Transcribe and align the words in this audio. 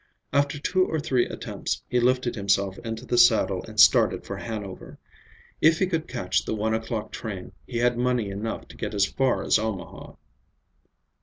After 0.33 0.57
two 0.57 0.83
or 0.83 0.99
three 0.99 1.27
attempts, 1.27 1.83
he 1.87 1.99
lifted 1.99 2.33
himself 2.33 2.79
into 2.79 3.05
the 3.05 3.19
saddle 3.19 3.63
and 3.67 3.79
started 3.79 4.25
for 4.25 4.35
Hanover. 4.37 4.97
If 5.61 5.77
he 5.77 5.85
could 5.85 6.07
catch 6.07 6.43
the 6.43 6.55
one 6.55 6.73
o'clock 6.73 7.11
train, 7.11 7.51
he 7.67 7.77
had 7.77 7.99
money 7.99 8.31
enough 8.31 8.67
to 8.69 8.77
get 8.77 8.95
as 8.95 9.05
far 9.05 9.43
as 9.43 9.59
Omaha. 9.59 10.15